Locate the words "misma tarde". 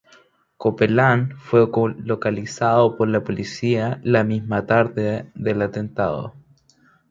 4.23-5.29